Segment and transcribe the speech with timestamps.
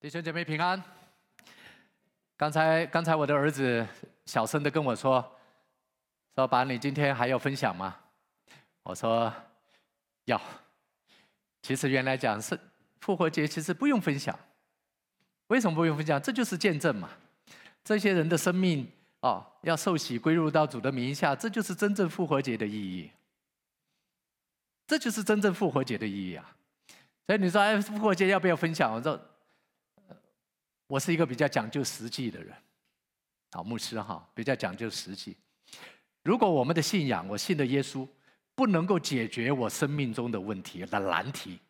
[0.00, 0.80] 弟兄姐妹平安。
[2.36, 3.84] 刚才刚才我的儿子
[4.26, 5.36] 小声的跟我说
[6.36, 7.96] ：“说爸，你今天还要分享吗？”
[8.84, 9.32] 我说
[10.26, 10.40] ：“要。”
[11.62, 12.56] 其实原来讲是
[13.00, 14.38] 复活节，其实不用分享。
[15.48, 16.22] 为什么不用分享？
[16.22, 17.10] 这就是见证嘛。
[17.82, 18.88] 这些人的生命
[19.22, 23.10] 哦，要受洗归入到主的名下，这就是真正复活节的意义。
[24.86, 26.54] 这就是真正复活节的意义啊！
[27.26, 28.92] 所以你说，哎，复活节要不要分享？
[28.92, 29.20] 我说。
[30.88, 32.56] 我是一个比较讲究实际的人，
[33.52, 35.36] 好牧师哈，比较讲究实际。
[36.24, 38.08] 如果我们的信仰，我信的耶稣，
[38.54, 41.60] 不能够解决我生命中的问题的难题，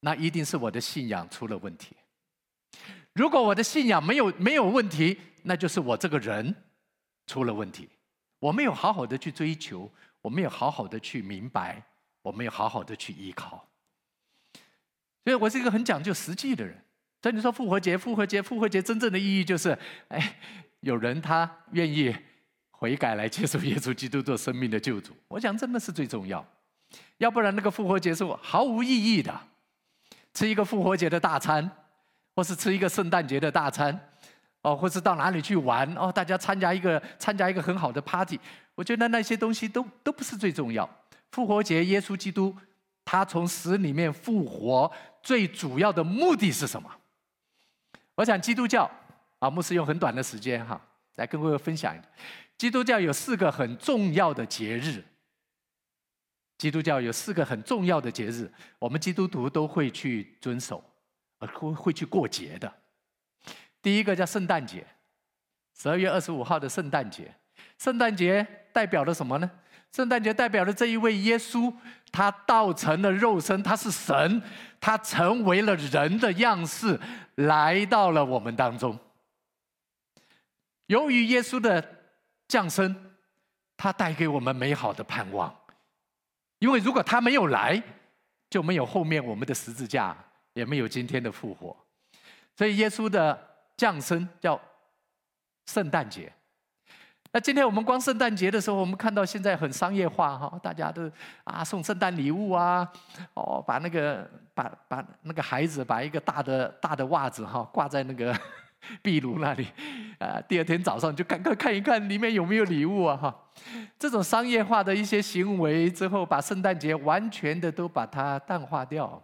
[0.00, 1.96] 那一定是我的信仰出了问题。
[3.12, 6.54] 如果我的信仰没有没有问题，那就是我这个人
[7.26, 7.88] 出了问题。
[8.38, 9.90] 我没有好好的去追求，
[10.20, 11.82] 我没有好好的去明白，
[12.22, 13.68] 我没有好好的去依靠。
[15.24, 16.85] 所以我是一个很讲究实际的人。
[17.26, 20.36] 所以你说复活节，复活节，复活节真正的意义就是，哎，
[20.78, 22.14] 有人他愿意
[22.70, 25.12] 悔改来接受耶稣基督做生命的救主。
[25.26, 26.46] 我想真的是最重要，
[27.18, 29.36] 要不然那个复活节是毫无意义的，
[30.34, 31.68] 吃一个复活节的大餐，
[32.36, 33.98] 或是吃一个圣诞节的大餐，
[34.62, 38.38] 哦，或是到哪里去玩哦，大家参加一个参加一个很好的 party，
[38.76, 40.88] 我觉得那些东西都都不是最重要。
[41.32, 42.56] 复活节，耶稣基督
[43.04, 44.88] 他从死里面复活，
[45.24, 46.88] 最主要的目的是什么？
[48.16, 48.90] 我想基督教
[49.38, 50.80] 啊，牧师用很短的时间哈，
[51.14, 52.04] 来跟各位分享一下。
[52.58, 55.04] 基督教有四个很重要的节日。
[56.58, 60.82] 基督教有四个很重要的节日，我们基督徒都会去遵守，
[61.38, 62.72] 呃，会会去过节的。
[63.82, 64.86] 第一个叫圣诞节，
[65.74, 67.30] 十二月二十五号的圣诞节。
[67.78, 69.50] 圣诞节代表了什么呢？
[69.96, 71.72] 圣诞节代表着这一位耶稣，
[72.12, 74.42] 他道成了肉身，他是神，
[74.78, 77.00] 他成为了人的样式。
[77.36, 78.98] 来到了我们当中。
[80.88, 81.82] 由于耶稣的
[82.46, 82.94] 降生，
[83.74, 85.54] 他带给我们美好的盼望。
[86.58, 87.82] 因为如果他没有来，
[88.50, 90.14] 就没有后面我们的十字架，
[90.52, 91.74] 也没有今天的复活。
[92.54, 94.60] 所以耶稣的降生叫
[95.64, 96.30] 圣诞节。
[97.36, 101.02] 那今天我们光圣诞节的时候，我们看到现在很商业化哈，大家都
[101.44, 102.90] 啊送圣诞礼物啊，
[103.34, 108.34] 哦把那个把把那个孩子把一个大的大的袜子哈挂在那个
[109.04, 109.68] 壁炉那里，
[110.18, 113.36] 啊第二天早上就赶快看一看里面有没有礼物啊哈，
[113.98, 119.22] 这种商业化的一些行为之后，把圣诞节完全的都把它淡化掉。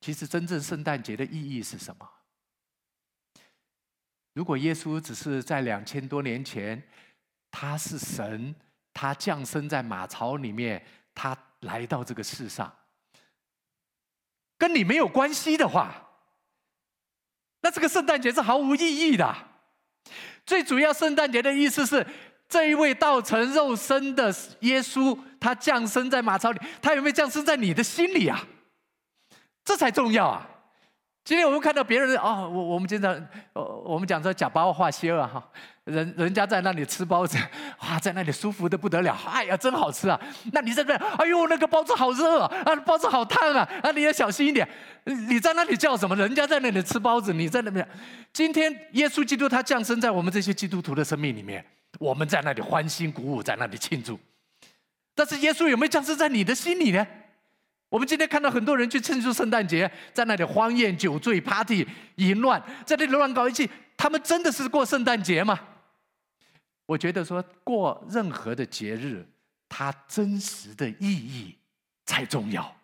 [0.00, 2.04] 其实真正圣诞节的意义是什么？
[4.36, 6.80] 如果耶稣只是在两千多年前，
[7.50, 8.54] 他是神，
[8.92, 12.70] 他降生在马槽里面，他来到这个世上，
[14.58, 15.90] 跟你没有关系的话，
[17.62, 19.34] 那这个圣诞节是毫无意义的。
[20.44, 22.06] 最主要，圣诞节的意思是，
[22.46, 24.26] 这一位道成肉身的
[24.60, 28.46] 耶稣，他降生在马槽里，他有没有降生在你的心里啊？
[29.64, 30.46] 这才重要啊！
[31.26, 33.12] 今天我们看到别人哦，我我们经常，
[33.52, 35.44] 我们讲说假包话些啊哈，
[35.82, 37.36] 人人家在那里吃包子，
[37.80, 40.16] 哇，在那里舒服的不得了，哎呀，真好吃啊！
[40.52, 44.68] 那你在那，哎呦，那个包子好热啊，啊，包子好烫啊，啊，你要小心一点。
[45.02, 46.14] 你在那里叫什么？
[46.14, 47.84] 人家在那里吃包子，你在那边。
[48.32, 51.64] 今天耶稣基督他降生在我们这些基督徒的生命里面，
[51.98, 54.16] 我们在那里欢欣鼓舞，在那里庆祝。
[55.12, 57.04] 但是耶稣有没有降生在你的心里呢？
[57.88, 61.86] 我们今天看到很多人去庆祝圣诞节，在那里欢宴、酒醉、party、
[62.16, 63.68] 淫乱，在那里乱搞一气。
[63.96, 65.58] 他们真的是过圣诞节吗？
[66.84, 69.26] 我觉得说过任何的节日，
[69.68, 71.56] 它真实的意义
[72.04, 72.76] 才重要。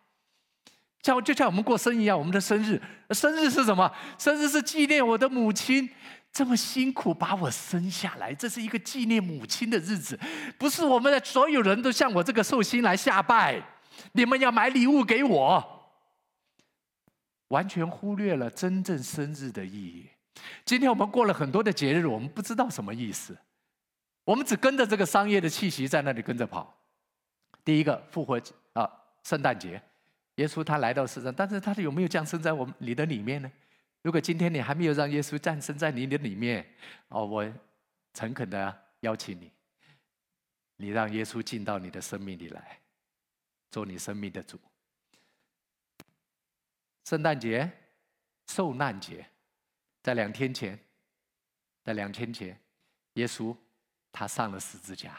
[1.02, 2.80] 像就像我们过生日一样，我们的生日，
[3.10, 3.92] 生日是什么？
[4.18, 5.90] 生日是纪念我的母亲
[6.32, 10.18] 这么辛苦把我生下来，这是一个纪念母亲的日子，
[10.56, 13.60] 不是我们的所有人都像我这个寿星来下拜。
[14.12, 15.94] 你们要买礼物给我，
[17.48, 20.08] 完全忽略了真正生日的意义。
[20.64, 23.36] 今天我们过了很多的节日，我们不知道什么意思，
[24.24, 26.74] 我们只跟着这个商业的气息在那里跟着跑。
[27.64, 28.90] 第一个复活节啊，
[29.22, 29.80] 圣诞节，
[30.36, 33.52] 耶稣他来到世上，但是他有没有降生在我们你的里面呢？
[34.02, 36.66] 如果今天你还没有让耶稣降生在你的里面，
[37.08, 37.46] 哦，我
[38.14, 39.52] 诚恳的邀请你，
[40.76, 42.81] 你让耶稣进到你的生命里来。
[43.72, 44.60] 做你生命的主。
[47.04, 47.68] 圣诞节、
[48.46, 49.28] 受难节，
[50.02, 50.78] 在两天前，
[51.82, 52.60] 在两天前，
[53.14, 53.56] 耶稣
[54.12, 55.18] 他上了十字架。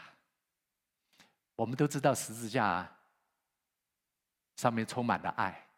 [1.56, 2.90] 我们都知道十字架
[4.56, 5.68] 上面充满了爱，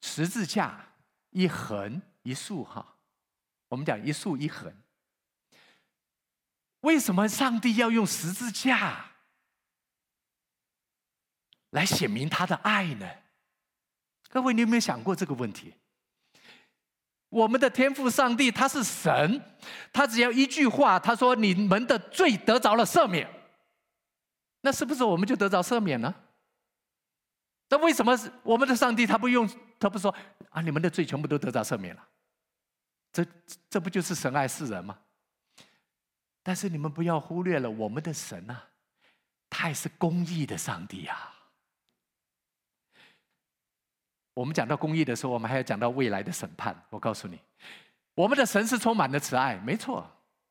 [0.00, 0.84] 十字架
[1.30, 2.96] 一横一竖哈，
[3.68, 4.72] 我们讲一竖一横。
[6.80, 9.07] 为什么上帝要用十字架
[11.70, 13.08] 来显明他的爱呢？
[14.30, 15.74] 各位，你有没有想过这个问题？
[17.30, 19.42] 我们的天父上帝他是神，
[19.92, 23.28] 他只要一句话，他说：“你们的罪得着了赦免。”
[24.62, 26.14] 那是不是我们就得着赦免呢？
[27.68, 29.48] 那为什么我们的上帝他不用，
[29.78, 30.14] 他不说
[30.50, 30.62] 啊？
[30.62, 32.08] 你们的罪全部都得着赦免了？
[33.12, 33.26] 这
[33.68, 34.98] 这不就是神爱世人吗？
[36.42, 38.68] 但是你们不要忽略了我们的神啊，
[39.50, 41.34] 他也是公义的上帝啊。
[44.38, 46.72] 我们讲到公义的时候，我们还要讲到未来的审判。
[46.90, 47.40] 我告诉你，
[48.14, 50.08] 我们的神是充满了慈爱，没错，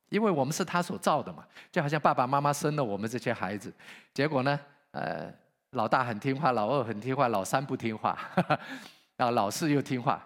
[0.09, 1.45] 因为我们是他所造的嘛。
[1.71, 3.73] 就好像爸爸妈妈生了我们这些孩子，
[4.13, 4.59] 结果呢，
[4.91, 5.33] 呃，
[5.69, 8.19] 老大很听话，老二很听话，老三不听话，
[9.15, 10.21] 然后老四又听话。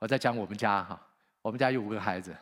[0.00, 1.00] 我在讲我们家哈，
[1.42, 2.36] 我们家有五个孩子，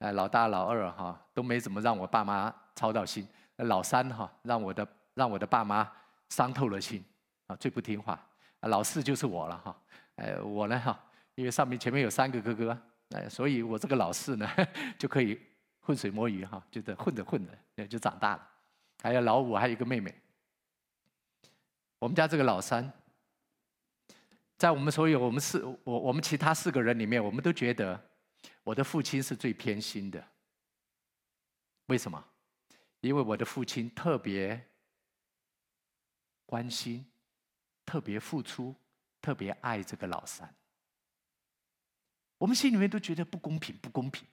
[0.00, 3.26] 呃，老大、老二哈都没怎么让我爸妈操到心，
[3.56, 5.90] 老三哈让我的让我的爸妈
[6.28, 7.02] 伤透了心
[7.46, 8.20] 啊，最不听话，
[8.60, 9.74] 老四就是我了哈。
[10.20, 11.02] 哎，我呢哈，
[11.34, 12.78] 因为上面前面有三个哥哥，
[13.16, 14.46] 哎，所以我这个老四呢
[14.98, 15.40] 就可以
[15.80, 18.46] 浑水摸鱼哈，就这混着混着也就长大了。
[19.02, 20.14] 还有老五，还有一个妹妹。
[21.98, 22.92] 我们家这个老三，
[24.58, 27.98] 在我们所有我们四我我们其他四个人里面，我们都觉得
[28.62, 30.22] 我的父亲是最偏心的。
[31.86, 32.22] 为什么？
[33.00, 34.62] 因为我的父亲特别
[36.44, 37.06] 关心，
[37.86, 38.74] 特别付出。
[39.20, 40.54] 特别爱这个老三，
[42.38, 44.26] 我们心里面都觉得不公平，不公平。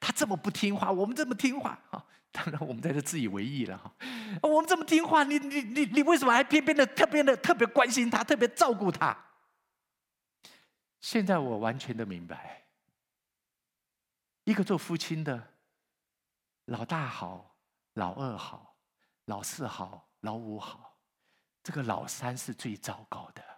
[0.00, 2.04] 他这么不听话，我们这么听话啊！
[2.32, 3.94] 当然，我们在这自以为意了哈。
[4.42, 9.16] 我们这么听话，你你你你为什么还偏偏的特别的特别关心他，特别照顾他？
[11.00, 12.64] 现在我完全的明白，
[14.44, 15.54] 一个做父亲的，
[16.64, 17.56] 老大好，
[17.94, 18.76] 老二好，
[19.26, 20.98] 老四好，老五好，
[21.62, 23.49] 这个老三是最糟糕的。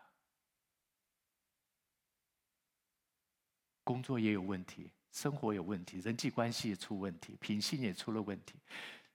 [3.85, 8.55] 工作也有问题，生活有问题，人际关系也出问题，品性也出了问题，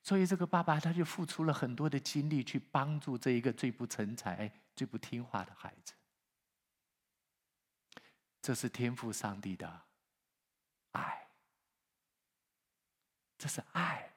[0.04, 5.94] 所以这个爸爸他就付出了很多的精力去帮助这一个最不成才、最不听话的孩子。
[8.42, 9.82] 这是天赋上帝的
[10.92, 11.28] 爱，
[13.38, 14.17] 这是爱。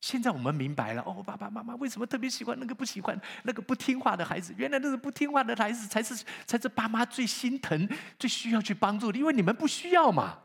[0.00, 4.54] 现在我们明白了哦，爸爸妈妈为什么特别喜欢那个不喜欢那个不听话的孩子？
[4.56, 6.14] 原来那个不听话的孩子才是
[6.44, 7.88] 才是爸妈最心疼、
[8.18, 10.38] 最需要去帮助的，因为你们不需要嘛，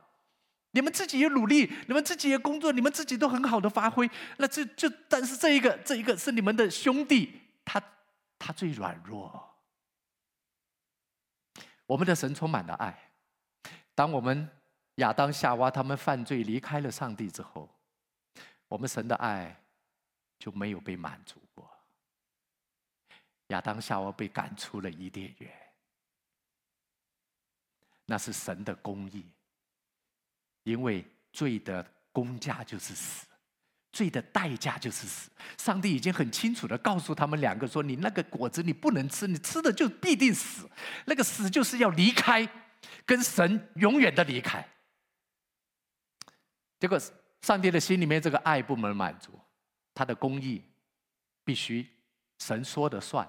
[0.71, 4.09] 你们自己也努力，你们自己也工作，你们自己都很好的发挥。
[4.37, 7.79] 那这就但是这一个这一个是你们的兄弟，他
[8.39, 9.53] 他最软弱。
[11.85, 12.97] 我们的神充满了爱。
[13.93, 14.49] 当我们
[14.95, 17.69] 亚当夏娃他们犯罪离开了上帝之后。
[18.71, 19.53] 我们神的爱
[20.39, 21.69] 就没有被满足过。
[23.47, 25.51] 亚当夏娃被赶出了伊甸园，
[28.05, 29.25] 那是神的公义，
[30.63, 33.27] 因为罪的工价就是死，
[33.91, 35.29] 罪的代价就是死。
[35.57, 40.65] 上帝已经很清楚地告诉他们两个说：“你那个果子你不能吃，你吃的就必定死。
[41.07, 42.47] 那个死就是要离开，
[43.05, 44.65] 跟神永远的离开。”
[46.79, 46.97] 结果。
[47.41, 49.31] 上帝的心里面这个爱不能满足，
[49.93, 50.63] 他的公义
[51.43, 51.87] 必须
[52.39, 53.27] 神说的算，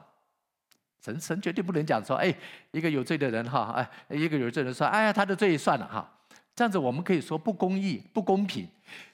[1.02, 2.34] 神神绝对不能讲说，哎，
[2.70, 6.10] 一个有罪的人哈，哎，一个有罪的人说，哎呀，他的罪算了哈，
[6.54, 8.68] 这样子我们可以说不公义、不公平。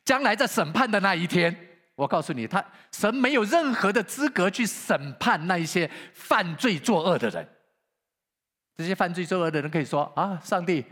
[0.05, 1.57] 将来在审判的那一天，
[1.95, 7.49] 我告诉你，他神没有任何的资格去审判那一些犯罪作恶的人。
[8.76, 10.85] 这些犯罪作恶的人可以说啊，上帝，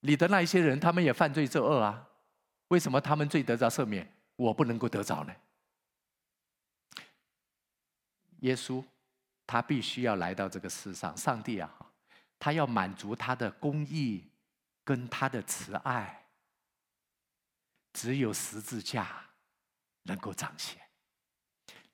[0.00, 2.07] 你的那一些人，他们也犯罪作恶啊。
[2.68, 5.34] 为什么他们罪得着赦免，我不能够得着呢？
[8.40, 8.84] 耶稣，
[9.46, 11.16] 他必须要来到这个世上。
[11.16, 11.70] 上帝啊，
[12.38, 14.30] 他要满足他的公义
[14.84, 16.26] 跟他的慈爱，
[17.92, 19.28] 只有十字架
[20.02, 20.80] 能够彰显。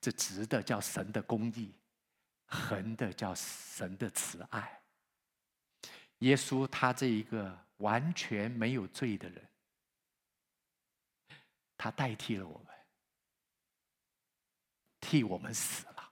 [0.01, 1.73] 这直的叫神的公义，
[2.47, 4.83] 横的叫神的慈爱。
[6.19, 9.49] 耶稣，他这一个完全没有罪的人。
[11.77, 12.67] 他代替了我们，
[15.01, 16.11] 替我们死了。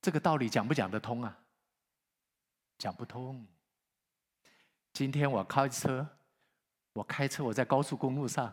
[0.00, 1.38] 这个道理讲不讲得通啊？
[2.78, 3.46] 讲不通。
[4.92, 6.06] 今天我开车，
[6.92, 8.52] 我开车，我在高速公路上，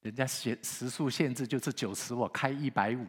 [0.00, 3.06] 人家限时速限制就是九十，我开一百五，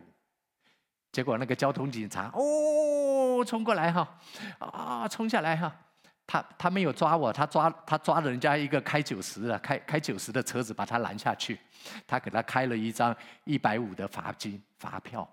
[1.11, 4.19] 结果那个交通警察哦，冲过来哈，
[4.59, 5.77] 啊，冲下来哈。
[6.25, 11.59] 他他没有抓我，他抓他抓了人家一个开九十的开开九十的车子，把他拦下去。
[12.07, 15.29] 他给他开了一张一百五的罚金罚票。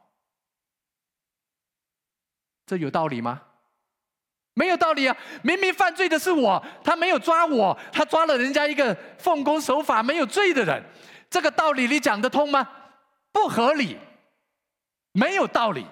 [2.67, 3.43] 这有道理吗？
[4.55, 5.17] 没有道理啊！
[5.43, 10.85] 明明犯罪的是我，他没有抓我，他抓了人家一个奉公守法没有罪的人。
[11.31, 12.69] 这个道理你讲得通吗？
[13.33, 13.97] 不合理，
[15.13, 15.87] 没有道理。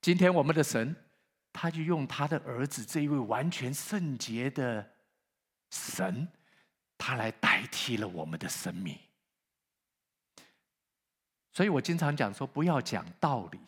[0.00, 0.96] 今天我们的神。
[1.58, 4.86] 他就用他的儿子这一位完全圣洁的
[5.70, 6.28] 神，
[6.98, 8.94] 他来代替了我们的生命。
[11.54, 13.58] 所以我经常讲说，不要讲道理。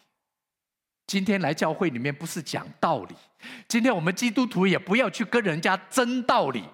[1.06, 3.14] 今天来教会里面不是讲道理，
[3.66, 6.68] 今天我们基督徒也不要去跟人家争道理，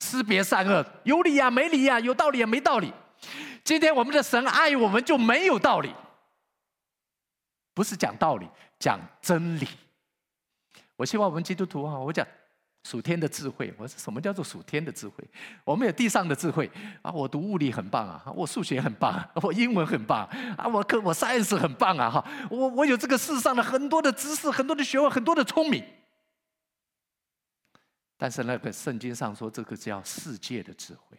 [0.00, 2.90] 识别善恶，有理呀、啊、没理呀、啊，有道理呀、啊、没道理。
[3.62, 5.94] 今天我们的神爱我们就没有道理，
[7.74, 9.68] 不是讲道理，讲真理。
[10.96, 12.26] 我希望我们基督徒啊，我讲
[12.84, 13.74] 属天的智慧。
[13.76, 15.24] 我说什么叫做属天的智慧？
[15.64, 16.70] 我们有地上的智慧
[17.02, 25.84] 啊，我读物理很棒啊，我数学很棒，我英文很棒啊，我科我 science 很棒啊哈，我我有这个世上的很多的知识，很多的学问，很多的聪明。
[28.16, 31.18] 但是那个圣经上说，这个叫世界的智慧。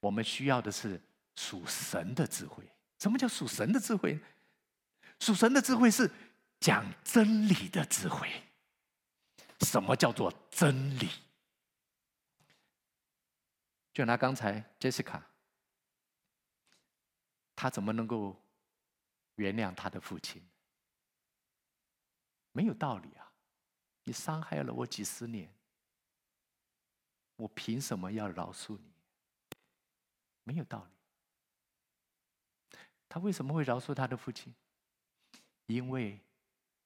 [0.00, 1.00] 我们需要的是
[1.36, 2.64] 属神的智慧。
[2.98, 4.18] 什么叫属神的智慧？
[5.20, 6.10] 属神的智慧是。
[6.60, 8.30] 讲真理的智慧，
[9.60, 11.08] 什么叫做真理？
[13.94, 15.22] 就拿刚才 Jessica，
[17.56, 18.36] 她怎么能够
[19.36, 20.46] 原谅她的父亲？
[22.52, 23.32] 没有道理啊！
[24.04, 25.50] 你伤害了我几十年，
[27.36, 28.92] 我凭什么要饶恕你？
[30.44, 30.90] 没有道理。
[33.08, 34.54] 他为什么会饶恕他的父亲？
[35.64, 36.20] 因为。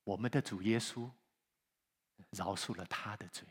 [0.05, 1.11] 我们的主耶稣
[2.31, 3.45] 饶恕了他的罪。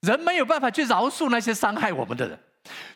[0.00, 2.38] 人没有办法去饶恕那些伤害我们的人，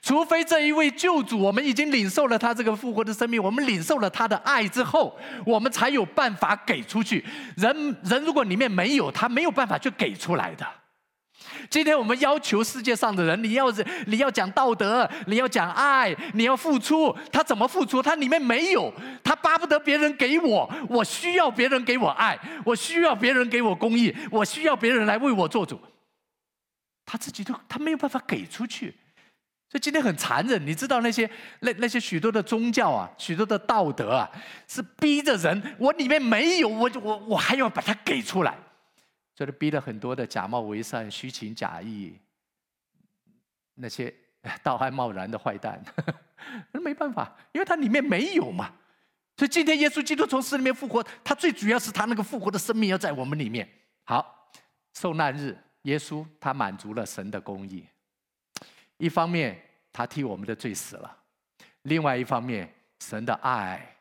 [0.00, 7.24] 除非这一位救主，我们已经领受了他这个复活的生命，我们领受了他的爱之后，我们才有办法给出去。
[7.56, 10.66] 人人如果里面没有，他没有办法去给出来的。
[11.70, 13.72] 今天我们要求世界上的人，你要
[14.06, 17.14] 你要讲道德，你要讲爱，你要付出。
[17.32, 18.02] 他怎么付出？
[18.02, 25.80] 他里面没有，他巴不得别人给我，我需要别人给我爱，我需要别人给我公益，我需要别人来为我做主。
[27.06, 28.94] 他自己都他没有办法给出去，
[29.70, 30.66] 所以今天很残忍。
[30.66, 31.28] 你知道那些
[31.60, 34.30] 那那些许多的宗教啊，许多的道德啊，
[34.66, 38.56] 是逼着人，我里面没有，我我我还要把它给出来。
[39.34, 42.16] 就是逼了很多的假冒为善、虚情假意，
[43.74, 44.14] 那些
[44.62, 45.82] 道貌岸然的坏蛋，
[46.70, 48.72] 那没办法，因为他里面没有嘛。
[49.36, 53.68] 所以今天耶稣基督从死里面复活，他最主要是他那个复活的生命要在我们里面。
[54.04, 54.52] 好，
[54.92, 57.88] 受难日，耶稣他满足了神的公义，
[58.98, 59.60] 一方面
[59.92, 61.24] 他替我们的罪死了，
[61.82, 63.96] 另外一方面神的爱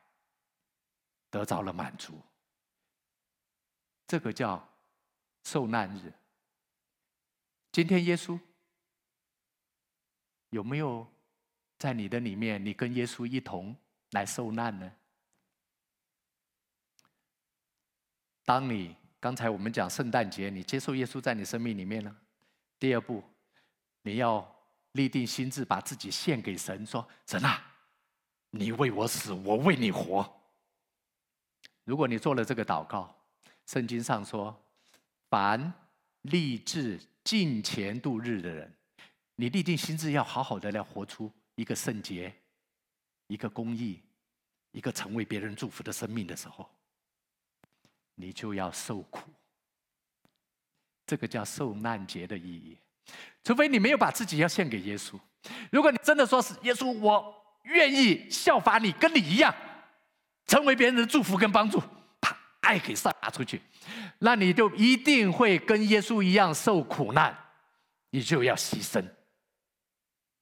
[1.32, 2.22] 得到了满足，
[4.06, 4.63] 这个叫。
[5.43, 6.13] 受难日，
[7.71, 8.39] 今天耶稣
[10.51, 11.05] 有没有
[11.77, 12.63] 在你的里面？
[12.63, 13.75] 你跟耶稣一同
[14.12, 14.91] 来受难呢？
[18.45, 22.15] 当你刚才我们讲圣诞节，你接受耶稣在你生命里面呢？
[22.79, 23.23] 第二步，
[24.01, 24.50] 你要
[24.93, 27.75] 立定心志，把自己献给神，说：“神啊，
[28.51, 30.41] 你为我死，我为你活。”
[31.83, 33.13] 如果你做了这个祷告，
[33.65, 34.62] 圣经上说。
[35.34, 35.74] 凡
[36.22, 38.72] 立志敬虔度日的人，
[39.36, 42.32] 你立定心志要好好的来活出一个圣洁、
[43.25, 44.00] 一个公义、
[44.74, 46.70] 一个成为别人祝福的生命的时候，
[48.13, 49.28] 你就要受苦。
[51.08, 52.78] 这个叫受难节的意义。
[53.44, 55.20] 除非你没有把自己要献给耶稣，
[55.72, 59.52] 如果你真的说是耶稣，我愿意效法你，跟你一样，
[60.46, 61.82] 成为别人的祝福跟帮助，
[62.63, 63.62] 爱给撒出去。
[64.20, 67.38] 那你就一定会跟耶稣一样受苦难，
[68.10, 69.05] 你就要牺牲。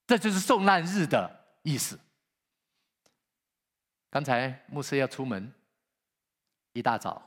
[0.08, 2.00] 这就是受难日的意思。
[4.10, 5.54] 刚才牧师要出门，
[6.74, 7.22] 一大早，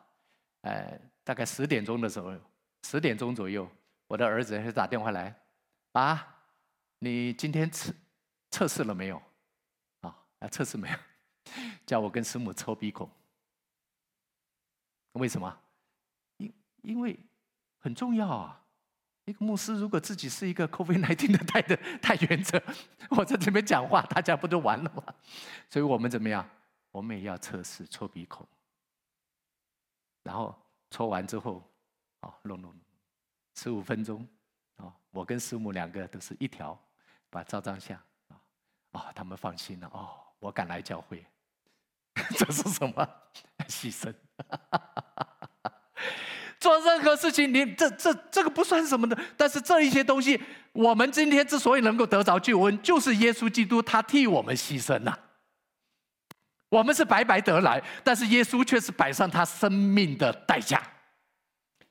[0.61, 2.35] 呃，大概十点钟的时候，
[2.83, 3.67] 十点钟左右，
[4.07, 5.35] 我的儿子就打电话来，
[5.93, 6.37] 啊，
[6.99, 7.93] 你今天测
[8.51, 9.23] 测试了没有？
[10.03, 10.15] 啊，
[10.51, 10.99] 测试没有？
[11.87, 13.11] 叫我跟师母抽鼻孔。
[15.15, 15.59] 为什么？
[16.37, 17.19] 因因为
[17.81, 18.61] 很重要啊！
[19.25, 22.63] 一个牧师如果自己是一个 COVID-19 的带的 带原者，
[23.11, 25.03] 我在这边讲话，大家不都完了吗？
[25.71, 26.49] 所以我们怎么样？
[26.91, 28.47] 我们也要测试，抽鼻孔，
[30.23, 30.55] 然后
[30.91, 31.63] 搓完之后，
[32.21, 32.81] 哦，弄弄弄，
[33.55, 34.29] 十五分钟，
[34.77, 36.79] 哦，我跟师母两个都是一条，
[37.31, 38.39] 把照张相，啊，
[38.93, 41.25] 哦，他们放心了，哦，我敢来教会，
[42.37, 43.09] 这是什么
[43.69, 44.15] 牺牲？
[46.65, 50.41] 做任何事情，你这这这个不算什么的，但是这一些东西，
[50.73, 55.21] 我们今天之所以能够得着救恩，就是耶稣基督他替我们牺牲了。
[56.71, 60.83] 我们是白白得来，但是耶稣却是摆上他生命的代价。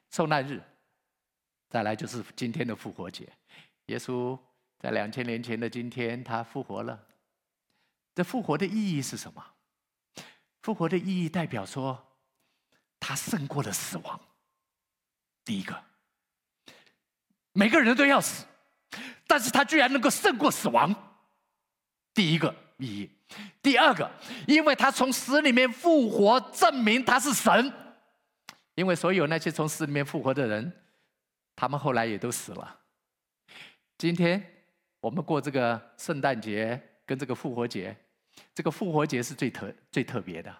[0.09, 0.59] 受难日，
[1.69, 3.31] 再来就是今天的复活节。
[3.85, 4.35] 耶稣
[4.79, 6.99] 在两千年前的今天，他复活了。
[8.15, 9.45] 这复活的意义是什么？
[10.63, 12.03] 复活的意义代表说，
[12.99, 14.19] 他胜过了死亡。
[15.45, 15.83] 第一个，
[17.51, 18.45] 每个人都要死，
[19.27, 20.93] 但是他居然能够胜过死亡。
[22.13, 23.09] 第一个意义。
[23.61, 24.09] 第二个，
[24.47, 27.73] 因为他从死里面复活，证明他是神。
[28.75, 30.71] 因为所有那些从死里面复活的人，
[31.55, 32.79] 他们后来也都死了。
[33.97, 34.43] 今天
[34.99, 37.95] 我们过这个圣诞节跟这个复活节，
[38.53, 40.55] 这个复活节是最特最特别的。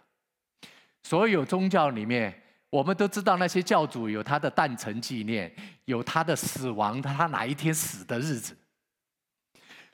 [1.04, 2.43] 所有宗教里面，
[2.74, 5.54] 我们都知道那些教主有他的诞辰纪念，
[5.86, 8.58] 有他的死亡，他哪一天死的日子。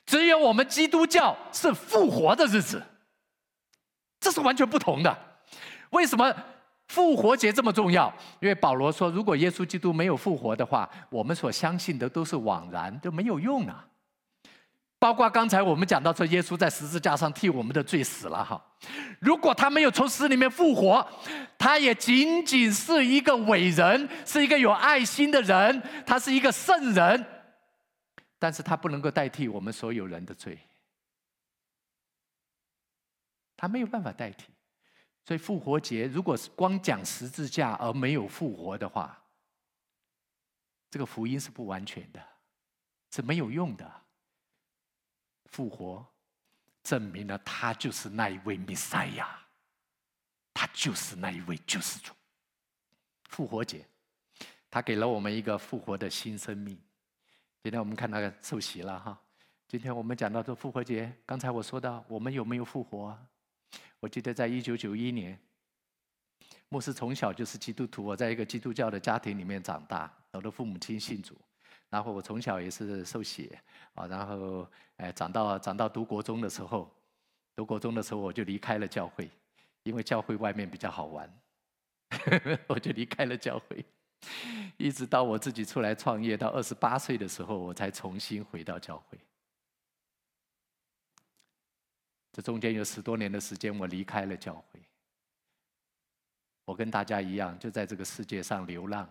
[0.06, 2.82] 只有我们基督教是复活的日子，
[4.18, 5.14] 这是完全不同的。
[5.90, 6.34] 为什么
[6.88, 8.10] 复活节这么重要？
[8.40, 13.86] 因为保罗说，如果耶稣基督没有复活的话，我们所相信的都是枉然，都没有用啊。
[15.00, 18.62] 包括刚才我们讲到说，耶稣在十字架上替我们的罪死了哈。
[19.18, 21.04] 如果他没有从死里面复活，
[21.58, 27.26] 他也仅仅是一个伟人，是一个有爱心的人，他是一个圣人。
[28.38, 30.58] 但是他不能够代替我们所有人的罪，
[33.56, 34.52] 他没有办法代替。
[35.24, 39.18] 所以复活节如果是光讲十字架而没有复活的话，
[40.90, 42.22] 这个福音是不完全的，
[43.10, 43.99] 是没有用的。
[45.50, 46.06] 复活
[46.82, 49.38] 证明了他就是那一位弥赛亚，
[50.54, 52.12] 他就是那一位救世主。
[53.28, 53.86] 复活节，
[54.70, 56.76] 他给了我们一个复活的新生命。
[57.62, 59.20] 今天我们看那个受洗了哈。
[59.68, 63.22] 今天我们讲到这复活节，刚才我说到我们有没有复活啊？
[64.00, 65.38] 我记得在一九九一年，
[66.68, 71.36] 牧师从小就是基督徒，我在一个基督教的家庭里面长大，我的父母亲信主，
[71.90, 73.52] 然后我从小也是受洗
[73.94, 76.90] 啊，然后哎长到长到读国中的时候，
[77.54, 79.28] 读国中的时候我就离开了教会，
[79.82, 81.40] 因为教会外面比较好玩，
[82.68, 83.84] 我就离开了教会。
[84.76, 89.18] 一直到我自己出来创业，到二十八岁的时候，我才重新回到教会。
[92.32, 94.80] 这中间有十多年的时间，我离开了教会。
[96.66, 99.08] 我跟大家一样，就在这个世界上流浪。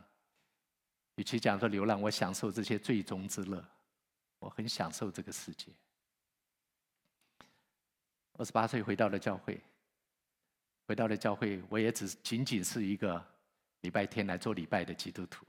[1.19, 3.62] 与其讲说流浪，我享受这些最终之乐，
[4.39, 5.67] 我很享受这个世界。
[8.38, 9.60] 二十八岁回到了教会，
[10.88, 13.21] 回到了教会，我也只仅仅是一个。
[13.82, 15.45] 礼拜天来做礼拜的基督徒，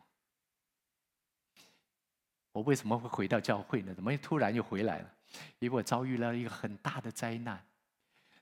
[2.52, 3.92] 我为什么会回到教会呢？
[3.92, 5.14] 怎么突然又回来了？
[5.58, 7.60] 因为我遭遇了一个很大的灾难。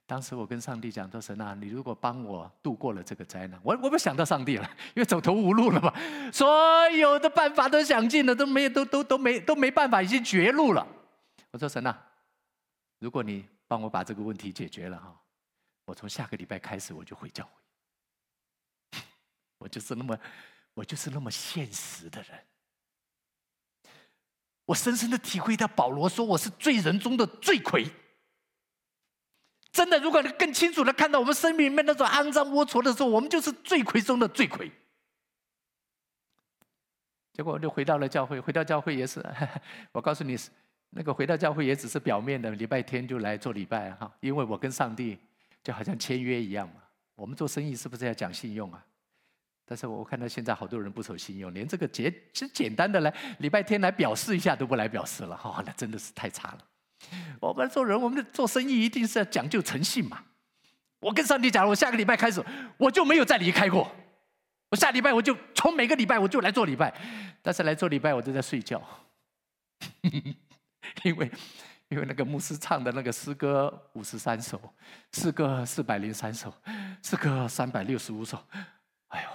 [0.09, 5.93] 当时我跟上帝讲说：“神啊，你如果帮我度过了这个灾难，我我不想到上帝了，因为走投无路了嘛，
[6.33, 10.87] 所有的办法都想尽了，都没有都都都没都没办法，已经绝路了。”
[11.53, 12.07] 我说：“神啊，
[13.01, 15.15] 如果你帮我把这个问题解决了哈，
[15.85, 19.01] 我从下个礼拜开始我就回教会。”
[19.59, 20.19] 我就是那么，
[20.73, 22.31] 我就是那么现实的人。
[24.65, 27.87] 我深深的体会到保罗说我是罪人中的罪魁。
[29.71, 34.71] 真的，如果你更清楚的看到我们生命里面那种肮脏龌龊的时候，我们就是罪魁中的罪魁。
[37.33, 39.25] 结果就回到了教会，回到教会也是，
[39.93, 40.37] 我告诉你，
[40.91, 45.17] 那个回到教会也只是表面的，礼拜天就来做礼拜哈，因为我跟上帝
[45.63, 46.83] 就好像签约一样嘛。
[47.15, 48.85] 我们做生意是不是要讲信用啊？
[49.65, 56.59] 但是我看到现在好多人不守信用，连这个简其实简单的来礼拜天来表示一下都不来表示了，哈，那真的是太差了。
[57.41, 60.25] 我们做人，我们的做生意一定是要讲究诚信嘛。
[61.01, 62.45] 我跟上帝讲，我下个礼拜开始
[62.77, 63.91] 我就没有再离开过，
[64.71, 66.93] 我下礼拜我就从每个礼拜我就来做礼拜，
[67.43, 68.83] 但是来做礼拜我都在睡觉，
[71.05, 71.31] 因为
[71.89, 74.61] 因为那个牧师唱的那个诗歌五十三首，
[75.13, 76.53] 诗歌四百零三首，
[77.03, 78.43] 诗歌三百六十五首，
[79.09, 79.29] 哎呦。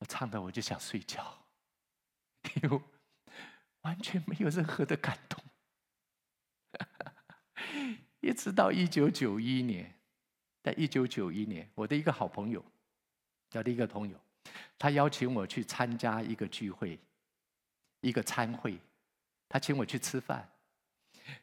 [0.00, 1.24] 我唱的我就想睡觉，
[2.62, 2.80] 因为
[3.82, 5.42] 完全没有任何的感动。
[8.24, 9.92] 一直到一九九一年，
[10.62, 12.64] 在一九九一年，我的一个好朋友，
[13.50, 14.18] 交的一个朋友，
[14.78, 16.98] 他邀请我去参加一个聚会，
[18.00, 18.78] 一个餐会，
[19.48, 20.48] 他请我去吃饭。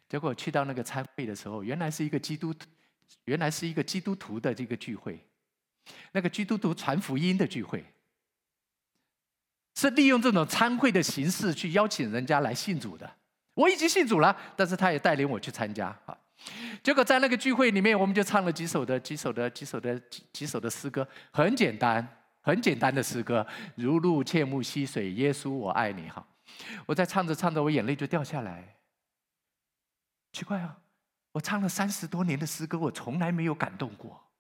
[0.09, 2.53] 结果去到那个餐会的时候，原来是一个基督，
[3.25, 5.19] 原来是一个基督徒的这个聚会，
[6.11, 7.85] 那个基督徒传福音的聚会，
[9.75, 13.17] 是利用这种餐会的形式去邀请人家来信主的。
[13.53, 16.17] 我已经信主了，但是他也带领我去参加啊。
[16.83, 22.05] 结果在那个聚会里面，我们就唱了几首的、几首的、几首的、几几首的诗歌，很简单、
[22.41, 26.25] 很简单的诗歌，如露切慕溪水，耶稣我爱你哈。
[26.85, 28.75] 我在唱着唱着，我眼泪就掉下来。
[30.33, 30.77] 奇怪啊，
[31.33, 34.31] 我唱了三十多年的诗歌，我从来没有感动过。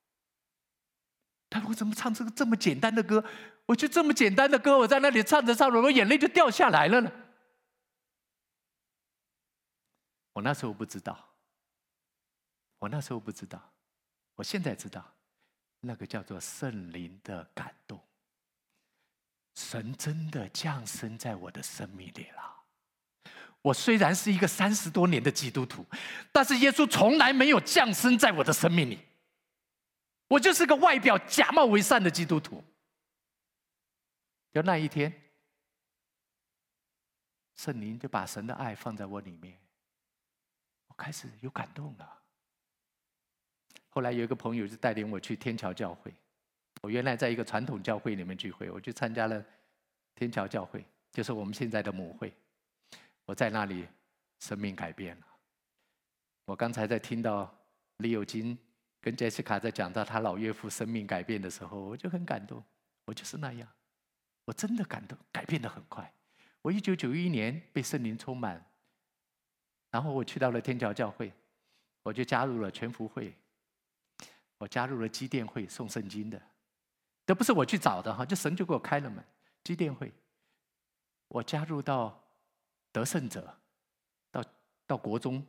[1.49, 3.23] 但我怎么唱这个这么简单的歌？
[3.67, 7.11] 我就这么简单的歌，我在那里唱着唱着，我眼泪就掉下来了呢？
[10.33, 11.30] 我那时候不知道，
[12.81, 13.61] 我那时候不知道，
[14.33, 15.05] 我现在知道，
[15.81, 18.03] 那个叫做圣灵的感动，
[19.53, 22.63] 神真的降生在我的生命里了。
[23.61, 25.85] 我虽然是一个三十多年的基督徒，
[26.31, 28.99] 但是耶稣从来没有降生在我的生命里，
[30.27, 32.63] 我就是个外表假冒为善的基督徒。
[34.51, 35.13] 就那一天，
[37.55, 39.61] 圣灵就把神的爱放在我里面。
[40.87, 42.20] 我开始有感动了。
[43.91, 46.11] 后来有一个朋友就带领我去天桥教会。
[46.81, 49.45] 我原来在一个传统教会里面聚会，我去参加了
[50.15, 52.33] 天桥教会，就是我们现在的母会。
[53.25, 53.85] 我在那里，
[54.39, 55.25] 生命改变了。
[56.45, 57.53] 我刚才在听到
[57.97, 58.57] 李友金
[58.99, 62.63] 跟杰西卡在讲到他老岳父生命改变的时候，我就很感动。
[63.05, 63.67] 我就是那样，
[64.45, 66.11] 我真的感动，改变的很快。
[66.61, 68.65] 我一九九一年被圣灵充满。
[69.91, 71.31] 然后我去到了天桥教会，
[72.03, 73.35] 我就加入了全福会，
[74.61, 76.39] 我加入了基甸会送圣经的，
[77.25, 79.25] 都不是我去找的哈，就神就给我开了门。
[79.63, 80.13] 基甸会，
[81.29, 82.15] 我加入到
[82.91, 83.57] 得胜者，
[84.29, 84.45] 到
[84.85, 85.43] 到国中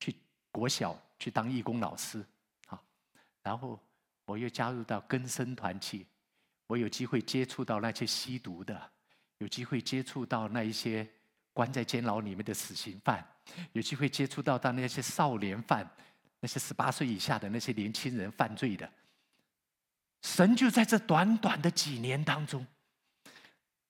[0.00, 0.16] 去
[0.50, 2.24] 国小去当义工老师，
[2.68, 2.80] 啊，
[3.42, 3.78] 然后
[4.24, 6.06] 我又加入到根生团契，
[6.66, 8.90] 我有机会接触到那些吸毒的，
[9.36, 11.06] 有机会接触到那一些
[11.52, 13.22] 关在监牢里面的死刑犯。
[13.72, 15.86] 有机会接触到到那些少年犯，
[16.40, 18.88] 那些十八岁以下的那些年轻人犯罪的，
[20.22, 22.66] 神就在这短短的几年当中，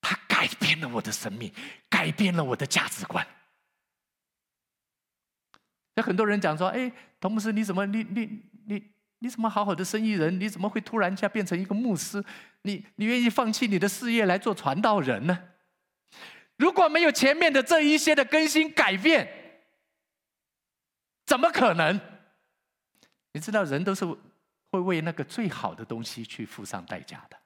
[0.01, 1.53] 他改变了我的生命，
[1.89, 3.27] 改变了我的价值观。
[5.95, 12.23] 有很多人讲说：“哎，童牧师，你怎么你你你你怎么好好的生意人，你怎么会突然一下变成一个牧师？
[12.63, 15.51] 你你愿意放弃你的事业来做传道人呢？
[16.57, 19.29] 如果没有前面的这一些的更新改变。”
[21.27, 22.01] 怎么可能？
[23.37, 24.03] 你知道，人都是
[24.71, 27.37] 会为那个最好的东西去付上代价的。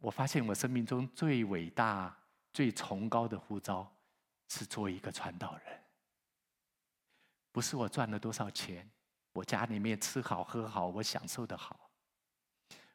[0.00, 2.16] 我发现我生命中最伟大、
[2.52, 3.92] 最崇高的呼召
[4.46, 5.80] 是做一个传道人。
[7.50, 8.88] 不是我赚了多少钱，
[9.32, 11.90] 我家里面吃好喝好，我享受的好。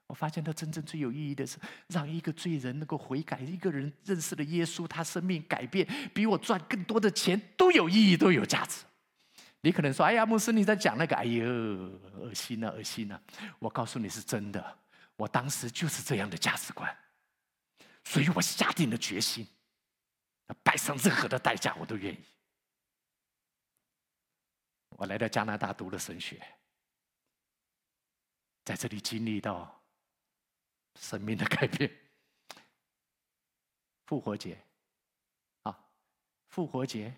[0.06, 8.86] 我发现他真正最有意义的是，让一个罪人能够悔改，一个人认识了耶稣，他生命改变，比我赚更多的钱都有意义，都有价值。
[9.67, 13.21] 你可能说：“哎呀，牧师你在讲那个，哎呦，恶心呐，恶心呐！”
[13.60, 14.80] 我告诉你是真的，
[15.17, 16.97] 我当时就是这样的价值观，
[18.06, 19.45] 所以我下定了决心，
[20.47, 22.23] 要摆上任何的代价我都愿意。
[24.91, 26.41] 我来到加拿大读了神学，
[28.63, 29.73] 在这里经历到。
[30.99, 31.95] 生命的改变，
[34.08, 34.58] 复活节，
[35.62, 35.80] 啊，
[36.47, 37.15] 复活节，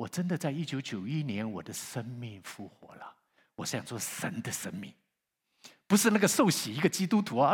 [0.00, 3.14] 我真的在一九九一年，我的生命复活了。
[3.54, 4.94] 我想做神的生命，
[5.86, 7.52] 不是那个受洗一个基督徒啊，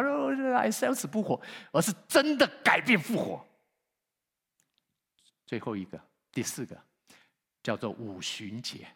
[0.56, 1.40] 还是要死不活，
[1.72, 3.44] 而是真的改变复活。
[5.44, 6.80] 最后一个，第四个，
[7.64, 8.86] 叫做五旬节。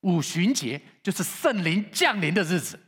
[0.00, 2.80] 五旬节就是圣灵降临的日子。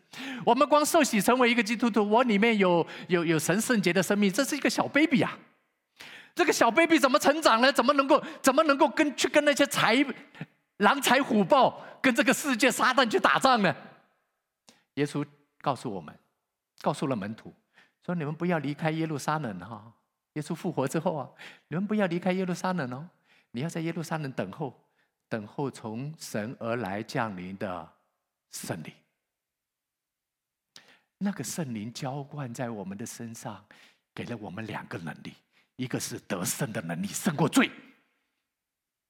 [0.44, 5.38] 我们光受洗成为一个基督徒，我里面有有有神圣洁的生命，这是一个小 baby 啊。
[6.40, 7.70] 这个小 baby 怎么成长呢？
[7.70, 9.94] 怎么能够怎么能够跟去跟那些财
[10.78, 13.76] 狼豺虎豹，跟这个世界撒旦去打仗呢？
[14.94, 15.22] 耶稣
[15.60, 16.18] 告诉我们，
[16.80, 17.52] 告诉了门徒，
[18.06, 19.92] 说你们不要离开耶路撒冷哈。
[20.32, 21.28] 耶稣复活之后啊，
[21.68, 23.06] 你们不要离开耶路撒冷哦，
[23.50, 24.82] 你要在耶路撒冷等候，
[25.28, 27.86] 等候从神而来降临的
[28.50, 28.90] 圣灵。
[31.18, 33.62] 那个圣灵浇灌在我们的身上，
[34.14, 35.34] 给了我们两个能力：
[35.80, 37.70] 一个是得胜的能力，胜过罪；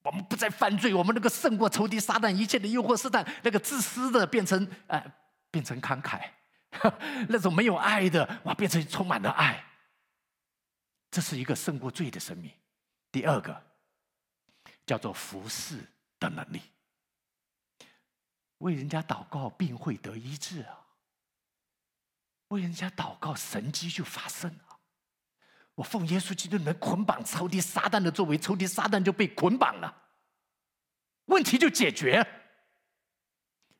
[0.03, 5.13] 我们不再犯罪，我们那个胜过仇敌撒旦一切的诱惑，试探那个自私的变成呃
[5.51, 6.31] 变成慷慨，
[7.27, 9.61] 那种没有爱的，哇，变成充满了爱。
[11.09, 12.49] 这是一个胜过罪的生命。
[13.11, 13.61] 第二个
[14.85, 15.77] 叫做服侍
[16.21, 16.61] 的能力，
[18.59, 20.87] 为人家祷告，病会得医治啊！
[22.47, 24.70] 为人家祷告，神迹就发生了。
[25.75, 29.93] 我奉耶稣基督能捆绑仇敌撒旦的作为，仇敌撒旦就被捆绑了，
[31.25, 32.25] 问题就解决。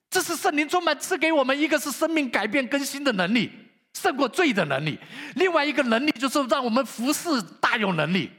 [0.10, 3.52] 这是圣灵充满赐给我们，一个是生命改变更新的能力，
[3.94, 4.98] 胜过罪的能力；
[5.36, 8.30] 另外一个能力就是让我们服侍大有能力，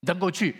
[0.00, 0.56] 能够去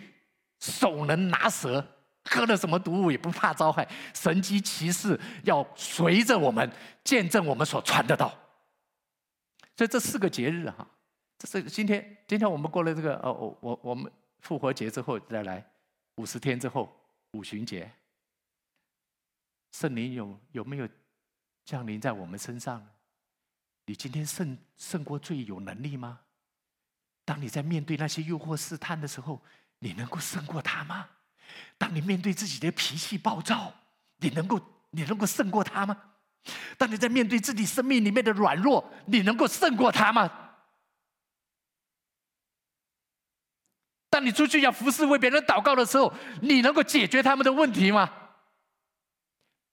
[0.59, 1.83] 手能拿蛇，
[2.25, 6.71] 喝了什么毒物也不怕遭害，神迹奇事要随着我们
[7.03, 8.31] 见证我们所传的道。
[9.75, 10.87] 所以这四个节日哈，
[11.37, 15.65] 这是今天今天我们过了这个哦，我我我们复活节之后再来
[16.15, 16.91] 五十天之后
[17.31, 17.91] 五旬节。
[19.71, 20.89] 圣灵有有没有
[21.63, 22.83] 降临在我们身上？
[23.85, 26.19] 你今天胜胜过罪有能力吗？
[27.23, 29.41] 当你在面对那些诱惑试探的时候，
[29.79, 31.07] 你能够胜过他吗？
[31.77, 33.73] 当你面对自己的脾气暴躁，
[34.17, 35.95] 你能够你能够胜过他吗？
[36.77, 40.46] 当你在面对自己生命里面的软弱，你能够胜过他吗？
[44.17, 48.11] 当你出去要服侍为别人祷告的时候，你能够解决他们的问题吗？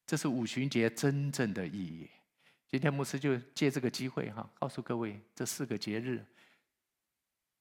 [0.06, 2.10] 这是五旬节真正的意义。
[2.68, 6.22] 今天牧师就借这个机会哈，告诉各位，这四个节日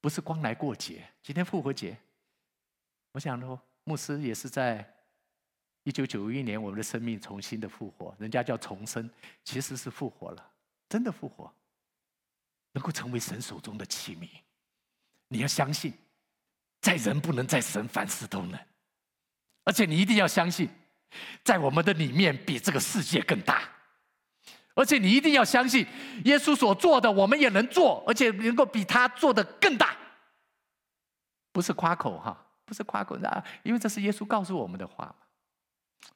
[0.02, 1.08] 不是光来过节。
[1.24, 1.98] 今天复活节，
[3.14, 4.86] 我想说，牧师也是在
[5.84, 9.10] 一九九一年，我们的生命重新的复活，人家叫重生，
[9.46, 10.52] 其实是复活了，
[10.90, 11.50] 真的复活，
[12.74, 14.28] 能够成为神手中的器皿。
[15.30, 15.94] 你要相信，
[16.84, 18.60] 在人不能，在神凡事都能，
[19.64, 20.70] 而且你一定要相信。
[21.46, 23.70] 在我们的里面，比这个世界更大，
[24.76, 25.88] 而且你一定要相信，
[26.26, 29.96] 耶稣所做的，我们也能做，而且能够比他做的更大。
[31.54, 35.16] 不是夸口哈，不是夸口啊，因为这是耶稣告诉我们的话。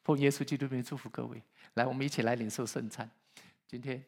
[0.04, 1.42] 奉耶稣基督名祝福各位，
[1.76, 3.10] 来，我们一起来领受圣餐。
[3.66, 4.04] 今天。